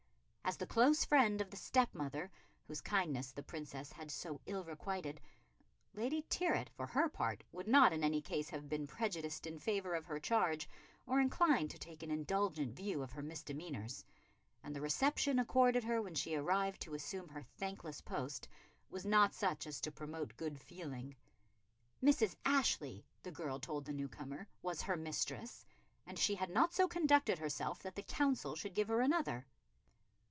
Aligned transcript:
As 0.43 0.57
the 0.57 0.67
close 0.67 1.05
friend 1.05 1.39
of 1.39 1.49
the 1.49 1.55
step 1.55 1.95
mother 1.95 2.29
whose 2.67 2.81
kindness 2.81 3.31
the 3.31 3.41
Princess 3.41 3.93
had 3.93 4.11
so 4.11 4.41
ill 4.45 4.65
requited, 4.65 5.21
Lady 5.93 6.23
Tyrwhitt, 6.23 6.67
for 6.75 6.85
her 6.87 7.07
part, 7.07 7.45
would 7.53 7.69
not 7.69 7.93
in 7.93 8.03
any 8.03 8.21
case 8.21 8.49
have 8.49 8.67
been 8.67 8.85
prejudiced 8.85 9.47
in 9.47 9.59
favour 9.59 9.95
of 9.95 10.03
her 10.07 10.19
charge, 10.19 10.67
or 11.05 11.21
inclined 11.21 11.69
to 11.71 11.79
take 11.79 12.03
an 12.03 12.11
indulgent 12.11 12.75
view 12.75 13.01
of 13.01 13.13
her 13.13 13.21
misdemeanours; 13.21 14.03
and 14.61 14.75
the 14.75 14.81
reception 14.81 15.39
accorded 15.39 15.85
her 15.85 16.01
when 16.01 16.15
she 16.15 16.35
arrived 16.35 16.81
to 16.81 16.95
assume 16.95 17.29
her 17.29 17.43
thankless 17.55 18.01
post 18.01 18.49
was 18.89 19.05
not 19.05 19.33
such 19.33 19.65
as 19.65 19.79
to 19.79 19.89
promote 19.89 20.35
good 20.35 20.59
feeling. 20.59 21.15
Mrs. 22.03 22.35
Ashley, 22.43 23.05
the 23.23 23.31
girl 23.31 23.57
told 23.57 23.85
the 23.85 23.93
new 23.93 24.09
comer, 24.09 24.49
was 24.61 24.81
her 24.81 24.97
mistress, 24.97 25.65
and 26.05 26.19
she 26.19 26.35
had 26.35 26.49
not 26.49 26.73
so 26.73 26.89
conducted 26.89 27.39
herself 27.39 27.79
that 27.83 27.95
the 27.95 28.03
Council 28.03 28.53
should 28.57 28.75
give 28.75 28.89
her 28.89 28.99
another. 28.99 29.47